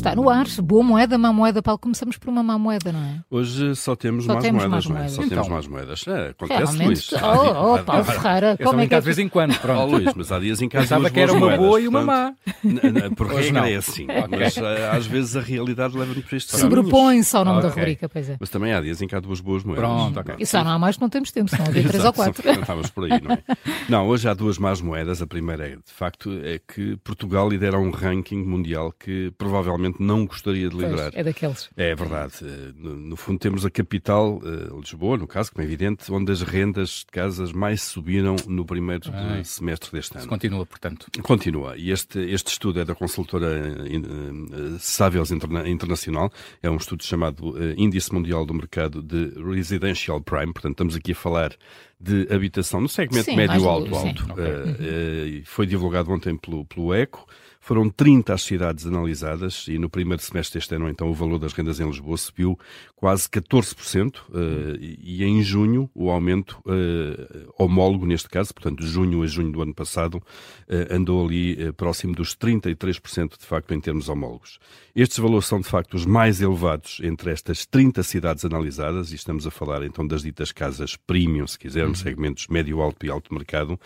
está 0.00 0.14
no 0.14 0.28
ar. 0.28 0.46
Boa 0.62 0.82
moeda, 0.82 1.16
má 1.18 1.32
moeda. 1.32 1.62
Paulo, 1.62 1.78
começamos 1.78 2.16
por 2.16 2.28
uma 2.30 2.42
má 2.42 2.58
moeda, 2.58 2.90
não 2.92 3.00
é? 3.00 3.20
Hoje 3.30 3.74
só 3.76 3.94
temos 3.94 4.24
Só 4.24 4.34
más 4.34 4.42
temos 4.42 4.64
moedas, 4.64 4.86
não 4.86 4.96
é? 4.96 4.98
moedas. 4.98 5.12
Só 5.14 5.22
Então. 5.22 5.30
temos 5.42 5.48
más 5.48 5.66
moedas. 5.68 6.04
É, 6.08 6.28
acontece. 6.30 6.82
Luís. 6.84 7.12
Oh, 7.12 7.74
oh, 7.74 7.78
Paulo 7.84 8.04
Ferreira, 8.04 8.56
como 8.62 8.80
é 8.80 8.86
que 8.86 8.94
é 8.94 8.98
de 9.00 9.04
vez 9.04 9.18
em 9.18 9.28
quando, 9.28 9.58
pronto. 9.58 9.90
Luís, 9.96 10.12
mas 10.14 10.32
há 10.32 10.38
dias 10.38 10.60
em 10.62 10.68
que 10.68 10.76
há 10.76 10.80
Pensava 10.80 11.10
que 11.10 11.20
era 11.20 11.32
uma 11.32 11.40
moedas, 11.40 11.66
boa 11.66 11.80
e 11.80 11.88
uma 11.88 12.34
n- 12.64 13.10
Por 13.14 13.26
regra 13.28 13.60
não. 13.60 13.64
é 13.64 13.74
assim. 13.76 14.06
Mas 14.30 14.56
ah, 14.58 14.96
às 14.96 15.06
vezes 15.06 15.36
a 15.36 15.40
realidade 15.40 15.96
leva-nos 15.96 16.24
para 16.24 16.36
lado. 16.36 16.60
Sobrepõe-se 16.60 17.36
ao 17.36 17.44
nome 17.44 17.62
da 17.62 17.68
rubrica, 17.68 18.08
pois 18.08 18.28
é. 18.30 18.36
Mas 18.40 18.48
também 18.50 18.72
há 18.72 18.80
dias 18.80 19.00
em 19.02 19.06
que 19.06 19.14
há 19.14 19.20
duas 19.20 19.40
boas 19.40 19.64
moedas. 19.64 19.84
Pronto, 19.84 20.20
ok. 20.20 20.34
E 20.38 20.46
só 20.46 20.62
não 20.64 20.70
há 20.72 20.78
mais 20.78 20.96
que 20.96 21.02
não 21.02 21.08
temos 21.08 21.30
tempo, 21.30 21.50
senão 21.50 21.66
havia 21.66 21.82
três 21.88 22.04
ou 22.04 22.12
quatro. 22.12 22.42
não 22.46 22.60
Estávamos 22.60 22.90
por 22.90 23.04
aí, 23.04 23.20
não 23.20 23.32
é? 23.32 23.38
Não, 23.88 24.06
hoje 24.06 24.28
há 24.28 24.34
duas 24.34 24.56
más 24.58 24.80
moedas. 24.80 25.20
A 25.20 25.26
primeira 25.26 25.66
é, 25.66 25.70
de 25.76 25.92
facto, 25.92 26.30
é 26.44 26.58
que 26.60 26.96
Portugal 26.98 27.48
lidera 27.48 27.78
um 27.78 27.90
ranking 27.90 28.42
mundial 28.44 28.92
que 28.92 29.32
provavelmente 29.36 29.89
não 29.98 30.26
gostaria 30.26 30.68
de 30.68 30.76
Pois, 30.76 30.88
liderar. 30.90 31.10
é 31.14 31.24
daqueles. 31.24 31.68
É 31.76 31.94
verdade. 31.94 32.34
Eh, 32.42 32.72
No, 32.76 32.94
no 32.96 33.16
fundo, 33.16 33.38
temos 33.38 33.64
a 33.66 33.70
capital, 33.70 34.40
eh, 34.44 34.68
Lisboa, 34.80 35.16
no 35.16 35.26
caso, 35.26 35.50
como 35.52 35.62
é 35.62 35.66
evidente, 35.66 36.10
onde 36.12 36.30
as 36.32 36.42
rendas 36.42 37.00
de 37.00 37.06
casas 37.06 37.52
mais 37.52 37.82
subiram 37.82 38.36
no 38.46 38.64
primeiro 38.64 39.10
Ai. 39.12 39.44
semestre 39.44 39.90
deste 39.92 40.12
Se 40.12 40.18
ano. 40.18 40.28
continua, 40.28 40.64
portanto. 40.66 41.06
Continua. 41.22 41.76
E 41.76 41.90
este, 41.90 42.18
este 42.20 42.48
estudo 42.52 42.80
é 42.80 42.84
da 42.84 42.94
consultora 42.94 43.46
eh, 43.48 44.76
Savills 44.78 45.30
Interna- 45.32 45.68
Internacional. 45.68 46.30
É 46.62 46.70
um 46.70 46.76
estudo 46.76 47.02
chamado 47.04 47.54
Índice 47.76 48.12
Mundial 48.12 48.44
do 48.46 48.54
Mercado 48.54 49.02
de 49.02 49.32
Residential 49.42 50.20
Prime. 50.20 50.52
Portanto, 50.52 50.72
estamos 50.72 50.96
aqui 50.96 51.12
a 51.12 51.14
falar 51.14 51.54
de 52.00 52.26
habitação 52.32 52.80
no 52.80 52.88
segmento 52.88 53.26
Sim, 53.26 53.36
mais 53.36 53.48
médio 53.50 53.62
do- 53.64 53.68
alto 53.68 53.94
sim. 53.94 54.08
alto. 54.08 54.26
Ok. 54.32 54.44
Eh, 54.44 55.26
e 55.26 55.42
foi 55.44 55.66
divulgado 55.66 56.10
ontem 56.10 56.36
pelo, 56.36 56.64
pelo 56.64 56.94
ECO. 56.94 57.26
Foram 57.62 57.90
30 57.90 58.32
as 58.32 58.42
cidades 58.42 58.86
analisadas 58.86 59.66
e 59.68 59.78
no 59.78 59.90
primeiro 59.90 60.22
semestre 60.22 60.58
deste 60.58 60.74
ano, 60.74 60.88
então, 60.88 61.10
o 61.10 61.14
valor 61.14 61.38
das 61.38 61.52
rendas 61.52 61.78
em 61.78 61.86
Lisboa 61.86 62.16
subiu 62.16 62.58
quase 62.96 63.28
14%, 63.28 64.16
eh, 64.34 64.96
e 64.98 65.24
em 65.24 65.42
junho 65.42 65.88
o 65.94 66.10
aumento 66.10 66.58
eh, 66.66 67.46
homólogo, 67.58 68.06
neste 68.06 68.28
caso, 68.28 68.54
portanto, 68.54 68.80
de 68.80 68.86
junho 68.86 69.22
a 69.22 69.26
junho 69.26 69.52
do 69.52 69.62
ano 69.62 69.74
passado, 69.74 70.22
eh, 70.68 70.88
andou 70.90 71.24
ali 71.24 71.72
próximo 71.74 72.14
dos 72.14 72.34
33%, 72.34 73.38
de 73.38 73.46
facto, 73.46 73.72
em 73.74 73.80
termos 73.80 74.08
homólogos. 74.08 74.58
Estes 74.94 75.18
valores 75.18 75.46
são, 75.46 75.60
de 75.60 75.68
facto, 75.68 75.94
os 75.94 76.04
mais 76.04 76.40
elevados 76.40 77.00
entre 77.02 77.30
estas 77.30 77.64
30 77.64 78.02
cidades 78.02 78.44
analisadas, 78.44 79.12
e 79.12 79.14
estamos 79.14 79.46
a 79.46 79.50
falar, 79.50 79.82
então, 79.82 80.06
das 80.06 80.22
ditas 80.22 80.50
casas 80.50 80.96
premium, 80.96 81.46
se 81.46 81.58
quisermos, 81.58 82.00
segmentos 82.00 82.46
médio, 82.48 82.80
alto 82.80 83.06
e 83.06 83.10
alto 83.10 83.32
mercado, 83.32 83.80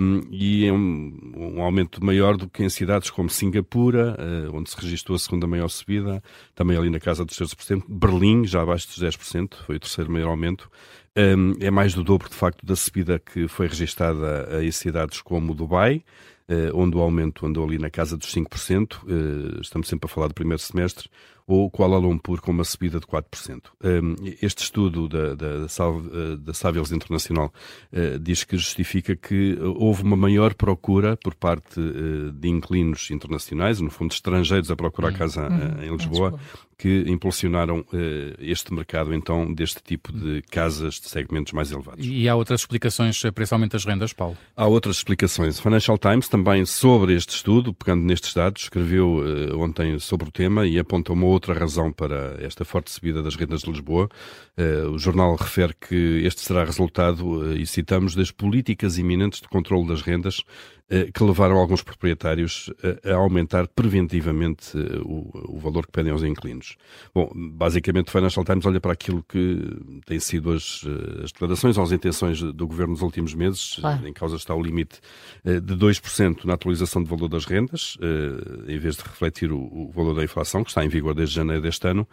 um, 0.00 0.20
e 0.30 0.66
é 0.66 0.72
um, 0.72 1.32
um 1.36 1.62
aumento 1.62 2.04
maior 2.04 2.36
do 2.36 2.48
que 2.48 2.62
em 2.62 2.68
cidades 2.68 2.97
como 3.10 3.30
Singapura, 3.30 4.16
eh, 4.18 4.48
onde 4.52 4.70
se 4.70 4.76
registrou 4.76 5.14
a 5.16 5.18
segunda 5.18 5.46
maior 5.46 5.68
subida, 5.68 6.22
também 6.54 6.76
ali 6.76 6.90
na 6.90 6.98
casa 6.98 7.24
dos 7.24 7.36
13%, 7.36 7.84
Berlim, 7.88 8.46
já 8.46 8.62
abaixo 8.62 8.88
dos 8.88 8.98
10%, 8.98 9.54
foi 9.64 9.76
o 9.76 9.80
terceiro 9.80 10.10
maior 10.10 10.30
aumento, 10.30 10.70
um, 11.16 11.54
é 11.60 11.70
mais 11.70 11.94
do 11.94 12.04
dobro, 12.04 12.28
de 12.28 12.34
facto, 12.34 12.64
da 12.64 12.76
subida 12.76 13.18
que 13.18 13.48
foi 13.48 13.66
registada 13.66 14.62
em 14.62 14.70
cidades 14.70 15.20
como 15.20 15.54
Dubai, 15.54 16.04
eh, 16.48 16.70
onde 16.72 16.96
o 16.96 17.00
aumento 17.00 17.44
andou 17.44 17.64
ali 17.64 17.78
na 17.78 17.90
casa 17.90 18.16
dos 18.16 18.32
5%, 18.32 19.00
eh, 19.06 19.60
estamos 19.60 19.86
sempre 19.88 20.06
a 20.06 20.08
falar 20.08 20.28
do 20.28 20.34
primeiro 20.34 20.62
semestre, 20.62 21.08
ou 21.48 21.70
Kuala 21.70 21.96
Lumpur 21.96 22.42
com 22.42 22.50
uma 22.52 22.62
subida 22.62 23.00
de 23.00 23.06
4%. 23.06 23.62
Um, 23.82 24.14
Este 24.42 24.62
estudo 24.62 25.08
da, 25.08 25.34
da, 25.34 25.58
da 25.60 25.64
eh, 25.64 26.52
Savills 26.52 26.92
Internacional 26.92 27.50
eh, 27.90 28.18
diz 28.18 28.44
que 28.44 28.58
justifica 28.58 29.16
que 29.16 29.58
houve 29.58 30.02
uma 30.02 30.16
maior 30.16 30.52
procura 30.52 31.16
por 31.16 31.34
parte 31.34 31.80
eh, 31.80 32.32
de 32.34 32.48
inquilinos 32.48 33.10
internacionais, 33.10 33.80
no 33.80 33.90
fundo 33.90 34.12
estrangeiros 34.12 34.70
a 34.70 34.76
procurar 34.76 35.14
casa 35.14 35.48
eh, 35.48 35.86
em 35.86 35.96
Lisboa. 35.96 36.38
Que 36.78 37.04
impulsionaram 37.08 37.84
eh, 37.92 38.34
este 38.38 38.72
mercado 38.72 39.12
então 39.12 39.52
deste 39.52 39.82
tipo 39.82 40.12
de 40.12 40.42
casas 40.42 40.94
de 41.00 41.08
segmentos 41.08 41.52
mais 41.52 41.72
elevados. 41.72 42.06
E 42.06 42.28
há 42.28 42.36
outras 42.36 42.60
explicações 42.60 43.20
para 43.34 43.42
esse 43.42 43.52
aumento 43.52 43.72
das 43.72 43.84
rendas, 43.84 44.12
Paulo? 44.12 44.38
Há 44.56 44.66
outras 44.66 44.98
explicações. 44.98 45.58
O 45.58 45.62
Financial 45.62 45.98
Times 45.98 46.28
também 46.28 46.64
sobre 46.64 47.14
este 47.14 47.34
estudo, 47.34 47.74
pegando 47.74 48.04
nestes 48.04 48.32
dados, 48.32 48.62
escreveu 48.62 49.22
eh, 49.26 49.54
ontem 49.54 49.98
sobre 49.98 50.28
o 50.28 50.30
tema 50.30 50.66
e 50.66 50.78
aponta 50.78 51.12
uma 51.12 51.26
outra 51.26 51.52
razão 51.52 51.92
para 51.92 52.36
esta 52.40 52.64
forte 52.64 52.92
subida 52.92 53.24
das 53.24 53.34
rendas 53.34 53.62
de 53.62 53.70
Lisboa. 53.72 54.08
Eh, 54.56 54.84
o 54.84 54.98
jornal 54.98 55.34
refere 55.34 55.74
que 55.74 56.22
este 56.24 56.42
será 56.42 56.64
resultado, 56.64 57.52
eh, 57.52 57.56
e 57.56 57.66
citamos, 57.66 58.14
das 58.14 58.30
políticas 58.30 58.98
iminentes 58.98 59.40
de 59.40 59.48
controle 59.48 59.88
das 59.88 60.00
rendas 60.00 60.44
eh, 60.90 61.10
que 61.12 61.22
levaram 61.22 61.58
alguns 61.58 61.82
proprietários 61.82 62.70
a, 63.04 63.12
a 63.12 63.16
aumentar 63.16 63.68
preventivamente 63.68 64.74
eh, 64.74 64.98
o, 65.04 65.56
o 65.56 65.58
valor 65.58 65.84
que 65.84 65.92
pedem 65.92 66.10
aos 66.10 66.22
inquilinos. 66.22 66.67
Bom, 67.14 67.30
basicamente 67.34 68.08
o 68.08 68.10
Financial 68.10 68.44
Times 68.44 68.66
olha 68.66 68.80
para 68.80 68.92
aquilo 68.92 69.22
que 69.28 69.60
têm 70.06 70.18
sido 70.20 70.52
as, 70.52 70.84
eh, 70.86 71.24
as 71.24 71.32
declarações, 71.32 71.78
as 71.78 71.92
intenções 71.92 72.40
do 72.40 72.66
governo 72.66 72.92
nos 72.92 73.02
últimos 73.02 73.34
meses. 73.34 73.76
Claro. 73.80 74.06
Em 74.06 74.12
causa 74.12 74.36
está 74.36 74.54
o 74.54 74.62
limite 74.62 75.00
eh, 75.44 75.60
de 75.60 75.74
2% 75.74 76.44
na 76.44 76.54
atualização 76.54 77.02
do 77.02 77.08
valor 77.08 77.28
das 77.28 77.44
rendas, 77.44 77.96
eh, 78.00 78.72
em 78.74 78.78
vez 78.78 78.96
de 78.96 79.02
refletir 79.02 79.52
o, 79.52 79.58
o 79.58 79.90
valor 79.94 80.14
da 80.14 80.24
inflação, 80.24 80.62
que 80.62 80.70
está 80.70 80.84
em 80.84 80.88
vigor 80.88 81.14
desde 81.14 81.34
janeiro 81.34 81.62
deste 81.62 81.86
ano. 81.88 82.06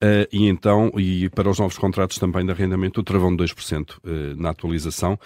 Eh, 0.00 0.28
E 0.32 0.46
então, 0.48 0.90
e 0.96 1.28
para 1.30 1.48
os 1.48 1.58
novos 1.58 1.78
contratos 1.78 2.18
também 2.18 2.44
de 2.44 2.52
arrendamento, 2.52 3.00
o 3.00 3.02
travão 3.04 3.34
de 3.34 3.42
2% 3.44 3.98
eh, 4.04 4.34
na 4.36 4.50
atualização 4.50 5.18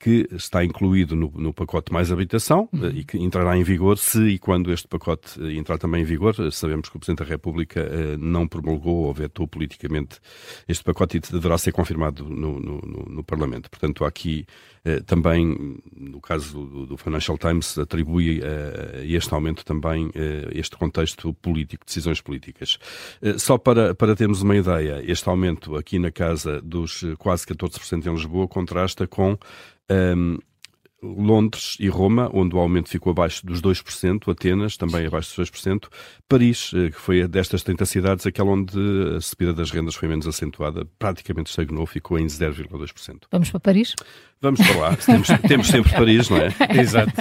que 0.00 0.26
está 0.32 0.64
incluído 0.64 1.14
no, 1.14 1.30
no 1.36 1.52
pacote 1.52 1.92
mais 1.92 2.10
habitação 2.10 2.70
eh, 2.72 2.86
e 2.94 3.04
que 3.04 3.18
entrará 3.18 3.54
em 3.56 3.62
vigor 3.62 3.98
se 3.98 4.18
e 4.28 4.38
quando 4.38 4.72
este 4.72 4.88
pacote 4.88 5.38
eh, 5.38 5.52
entrar 5.52 5.76
também 5.76 6.00
em 6.00 6.04
vigor. 6.06 6.34
Sabemos 6.50 6.88
que 6.88 6.96
o 6.96 6.98
Presidente 6.98 7.18
da 7.22 7.26
República 7.26 7.80
eh, 7.80 8.16
não 8.16 8.48
promulgou 8.48 9.04
ou 9.04 9.12
vetou 9.12 9.46
politicamente 9.46 10.18
este 10.66 10.82
pacote 10.82 11.18
e 11.18 11.20
deverá 11.20 11.58
ser 11.58 11.72
confirmado 11.72 12.24
no, 12.24 12.58
no- 12.58 12.80
no- 12.80 13.24
Parlamento. 13.24 13.68
Portanto, 13.70 14.02
há 14.06 14.08
aqui 14.08 14.46
eh, 14.86 15.00
também, 15.00 15.76
no 15.94 16.18
caso 16.18 16.64
do, 16.64 16.86
do 16.86 16.96
Financial 16.96 17.36
Times, 17.36 17.76
atribui 17.76 18.40
a 18.42 19.04
este 19.04 19.34
aumento 19.34 19.62
também 19.66 20.10
este 20.52 20.76
contexto 20.78 21.34
político, 21.34 21.84
decisões 21.84 22.20
políticas. 22.22 22.78
Só 23.36 23.58
para, 23.58 23.94
para 23.94 24.16
termos 24.16 24.40
uma 24.40 24.56
ideia, 24.56 25.02
este 25.06 25.28
aumento 25.28 25.76
aqui 25.76 25.98
na 25.98 26.10
casa 26.10 26.60
dos 26.62 27.04
quase 27.18 27.44
14% 27.46 28.06
em 28.06 28.12
Lisboa 28.14 28.48
contrasta 28.48 29.06
com 29.06 29.36
ehm, 29.90 30.38
Londres 31.02 31.76
e 31.80 31.88
Roma, 31.88 32.30
onde 32.32 32.54
o 32.54 32.58
aumento 32.58 32.90
ficou 32.90 33.12
abaixo 33.12 33.44
dos 33.44 33.60
2%, 33.62 34.30
Atenas 34.30 34.76
também 34.76 35.06
abaixo 35.06 35.34
dos 35.34 35.50
2%, 35.50 35.88
Paris, 36.28 36.72
eh, 36.74 36.90
que 36.90 37.00
foi 37.00 37.26
destas 37.26 37.62
30 37.62 37.86
cidades 37.86 38.26
aquela 38.26 38.50
onde 38.50 38.78
a 39.16 39.20
subida 39.20 39.52
das 39.54 39.70
rendas 39.70 39.94
foi 39.94 40.08
menos 40.08 40.26
acentuada, 40.26 40.86
praticamente 40.98 41.50
estagnou, 41.50 41.86
ficou 41.86 42.18
em 42.18 42.26
0,2%. 42.26 43.22
Vamos 43.30 43.50
para 43.50 43.60
Paris? 43.60 43.94
Vamos 44.42 44.60
para 44.60 44.76
lá, 44.76 44.96
temos, 44.96 45.28
temos 45.48 45.68
sempre 45.68 45.92
Paris, 45.92 46.28
não 46.28 46.36
é? 46.36 46.54
Exato. 46.78 47.12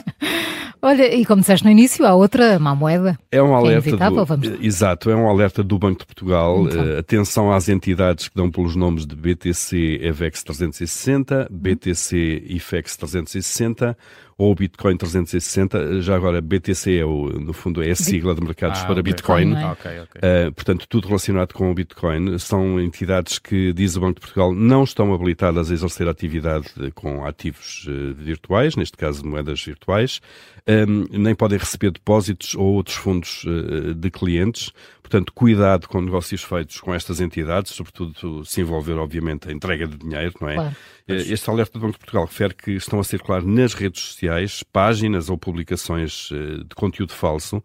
Olha, 0.82 1.14
e 1.14 1.26
como 1.26 1.42
disseste 1.42 1.66
no 1.66 1.72
início, 1.72 2.06
há 2.06 2.14
outra 2.16 2.58
má 2.58 2.74
moeda. 2.74 3.18
É 3.32 3.44
um 3.44 3.54
alerta 3.54 3.90
inevitável, 3.90 4.20
do, 4.20 4.26
vamos- 4.26 4.48
Exato, 4.62 5.10
é 5.10 5.16
um 5.16 5.28
alerta 5.30 5.62
do 5.62 5.78
Banco 5.78 6.00
de 6.00 6.06
Portugal. 6.06 6.66
Então. 6.68 6.86
Eh, 6.86 7.00
atenção 7.00 7.52
às 7.52 7.68
entidades 7.68 8.30
que 8.30 8.36
dão 8.36 8.50
pelos 8.50 8.76
nomes 8.76 9.06
de 9.06 9.16
BTC 9.16 10.00
EVEX 10.02 10.44
360, 10.44 11.48
BTC 11.52 12.44
IFEX 12.48 12.96
360 12.96 13.98
ou 14.40 14.56
Bitcoin 14.56 14.96
360. 14.96 16.02
Já 16.02 16.16
agora, 16.16 16.40
BTC 16.42 16.98
é 16.98 17.06
o, 17.06 17.26
no 17.28 17.52
fundo 17.52 17.84
é 17.84 17.92
a 17.92 17.96
sigla 17.96 18.34
de 18.34 18.42
mercados 18.42 18.80
Ah, 18.80 18.84
para 18.86 18.94
ok. 18.94 19.04
Bitcoin. 19.04 19.46
Não 19.46 19.60
é? 19.60 19.66
Ok, 19.74 19.92
ok. 20.00 20.22
Uh, 20.22 20.52
portanto, 20.54 20.88
tudo 20.88 21.08
relacionado 21.10 21.54
com 21.54 21.70
o 21.70 21.74
Bitcoin. 21.74 22.40
São 22.40 22.80
entidades 22.80 23.38
que, 23.38 23.74
diz 23.74 23.98
o 23.98 24.00
Banco 24.00 24.16
de 24.16 24.22
Portugal, 24.22 24.54
não 24.54 24.86
estão 24.86 25.14
habilitadas 25.14 25.70
a 25.70 25.74
exercer 25.74 26.08
atividade 26.08 26.70
com 26.96 27.26
ativos 27.26 27.86
eh, 27.90 28.14
virtuais, 28.18 28.78
neste 28.78 28.96
caso 28.96 29.26
moedas 29.26 29.62
virtuais, 29.62 30.22
um, 30.68 31.06
nem 31.12 31.36
podem 31.36 31.58
receber 31.58 31.92
depósitos 31.92 32.56
ou 32.56 32.76
outros 32.76 32.96
fundos 32.96 33.44
eh, 33.46 33.94
de 33.94 34.10
clientes. 34.10 34.72
Portanto, 35.02 35.34
cuidado 35.34 35.88
com 35.90 36.00
negócios 36.02 36.44
feitos 36.44 36.80
com 36.80 36.94
estas 36.94 37.20
entidades, 37.20 37.72
sobretudo 37.72 38.46
se 38.46 38.62
envolver, 38.62 38.94
obviamente, 38.94 39.50
a 39.50 39.52
entrega 39.52 39.88
de 39.88 39.98
dinheiro, 39.98 40.36
não 40.40 40.48
é? 40.48 40.54
Claro. 40.56 40.76
Eh, 41.08 41.16
Este 41.34 41.50
alerta 41.50 41.74
do 41.74 41.82
Banco 41.82 41.94
de 41.94 42.00
Portugal 42.00 42.26
refere 42.26 42.54
que 42.54 42.72
estão 42.74 43.00
a 43.00 43.04
circular 43.04 43.44
nas 43.44 43.74
redes 43.74 44.02
sociais 44.04 44.29
páginas 44.64 45.30
ou 45.30 45.38
publicações 45.38 46.30
eh, 46.32 46.64
de 46.64 46.76
conteúdo 46.76 47.14
falso 47.14 47.64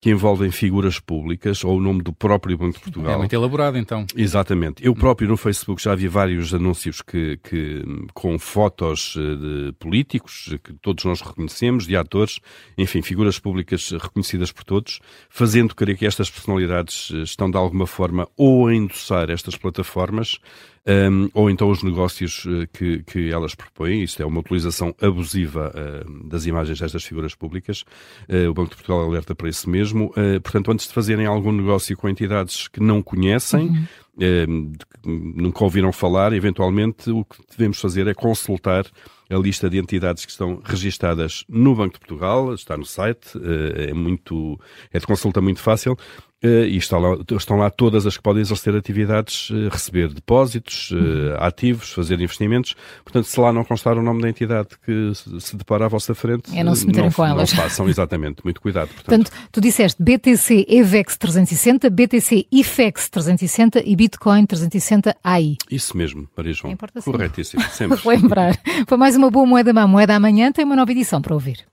que 0.00 0.10
envolvem 0.10 0.50
figuras 0.50 1.00
públicas 1.00 1.64
ou 1.64 1.78
o 1.78 1.80
nome 1.80 2.02
do 2.02 2.12
próprio 2.12 2.56
Banco 2.56 2.74
de 2.74 2.78
É 2.78 2.82
Portugal. 2.84 3.18
muito 3.18 3.32
elaborado, 3.32 3.78
então. 3.78 4.06
Exatamente. 4.14 4.84
Eu 4.84 4.94
próprio 4.94 5.26
no 5.26 5.36
Facebook 5.36 5.82
já 5.82 5.94
vi 5.94 6.06
vários 6.06 6.52
anúncios 6.54 7.00
que, 7.02 7.38
que 7.42 7.82
com 8.14 8.38
fotos 8.38 9.16
eh, 9.18 9.66
de 9.66 9.72
políticos, 9.78 10.50
eh, 10.52 10.58
que 10.62 10.74
todos 10.74 11.04
nós 11.04 11.20
reconhecemos, 11.22 11.86
de 11.86 11.96
atores, 11.96 12.38
enfim, 12.76 13.02
figuras 13.02 13.38
públicas 13.38 13.90
reconhecidas 13.90 14.52
por 14.52 14.64
todos, 14.64 15.00
fazendo 15.28 15.74
crer 15.74 15.96
que 15.96 16.06
estas 16.06 16.30
personalidades 16.30 17.10
estão 17.24 17.50
de 17.50 17.56
alguma 17.56 17.86
forma 17.86 18.28
ou 18.36 18.68
a 18.68 18.74
endossar 18.74 19.30
estas 19.30 19.56
plataformas 19.56 20.38
um, 20.86 21.28
ou 21.34 21.50
então 21.50 21.68
os 21.68 21.82
negócios 21.82 22.44
uh, 22.44 22.66
que, 22.72 23.02
que 23.02 23.30
elas 23.32 23.54
propõem. 23.54 24.04
Isto 24.04 24.22
é 24.22 24.26
uma 24.26 24.38
utilização 24.38 24.94
abusiva 25.00 25.72
uh, 25.74 26.28
das 26.28 26.46
imagens 26.46 26.78
destas 26.78 27.04
figuras 27.04 27.34
públicas. 27.34 27.84
Uh, 28.28 28.48
o 28.48 28.54
Banco 28.54 28.70
de 28.70 28.76
Portugal 28.76 29.00
alerta 29.02 29.34
para 29.34 29.48
isso 29.48 29.68
mesmo. 29.68 30.12
portanto, 30.42 30.70
antes 30.70 30.86
de 30.86 30.94
fazerem 30.94 31.26
algum 31.26 31.50
negócio 31.50 31.96
com 31.96 32.08
entidades 32.08 32.68
que 32.68 32.80
não 32.80 33.02
conhecem, 33.02 33.86
uhum. 34.16 34.72
nunca 35.04 35.64
ouviram 35.64 35.92
falar, 35.92 36.32
eventualmente 36.32 37.10
o 37.10 37.24
que 37.24 37.38
devemos 37.50 37.80
fazer 37.80 38.06
é 38.06 38.14
consultar 38.14 38.86
a 39.28 39.34
lista 39.36 39.68
de 39.68 39.78
entidades 39.78 40.24
que 40.24 40.30
estão 40.30 40.60
registadas 40.64 41.44
no 41.48 41.74
Banco 41.74 41.94
de 41.94 42.00
Portugal, 42.00 42.54
está 42.54 42.76
no 42.76 42.84
site, 42.84 43.32
é 43.88 43.92
muito, 43.92 44.58
é 44.92 44.98
de 45.00 45.06
consulta 45.06 45.40
muito 45.40 45.60
fácil. 45.60 45.96
Uh, 46.44 46.66
e 46.66 46.76
está 46.76 46.98
lá, 46.98 47.16
estão 47.32 47.56
lá 47.56 47.70
todas 47.70 48.06
as 48.06 48.16
que 48.16 48.22
podem 48.22 48.42
exercer 48.42 48.76
atividades, 48.76 49.48
uh, 49.48 49.70
receber 49.70 50.12
depósitos, 50.12 50.90
uh, 50.90 51.34
ativos, 51.38 51.90
fazer 51.90 52.20
investimentos. 52.20 52.74
Portanto, 53.02 53.24
se 53.24 53.40
lá 53.40 53.50
não 53.52 53.64
constar 53.64 53.96
o 53.96 54.02
nome 54.02 54.20
da 54.20 54.28
entidade 54.28 54.68
que 54.84 55.14
se, 55.14 55.40
se 55.40 55.56
depara 55.56 55.86
à 55.86 55.88
vossa 55.88 56.14
frente, 56.14 56.56
é 56.56 56.62
não 56.62 56.74
se 56.74 56.86
meterem 56.86 57.10
com 57.10 57.24
elas. 57.24 57.52
Não 57.52 57.62
façam, 57.62 57.88
exatamente. 57.88 58.44
Muito 58.44 58.60
cuidado. 58.60 58.88
Portanto. 58.88 59.30
portanto, 59.30 59.48
tu 59.50 59.60
disseste 59.62 60.02
BTC 60.02 60.66
EVEX 60.68 61.16
360, 61.16 61.88
BTC 61.88 62.46
IFEX 62.52 63.08
360 63.08 63.82
e 63.86 63.96
Bitcoin 63.96 64.44
360 64.44 65.16
AI. 65.24 65.56
Isso 65.70 65.96
mesmo, 65.96 66.28
Maria 66.36 66.52
João. 66.52 66.72
Importa 66.72 67.00
Corretíssimo, 67.00 67.62
sempre. 67.70 67.98
Lembrar. 68.06 68.60
Foi 68.86 68.98
mais 68.98 69.16
uma 69.16 69.30
boa 69.30 69.46
moeda 69.46 69.72
má 69.72 69.86
moeda. 69.86 70.14
Amanhã 70.14 70.52
tem 70.52 70.66
uma 70.66 70.76
nova 70.76 70.92
edição 70.92 71.22
para 71.22 71.32
ouvir. 71.32 71.64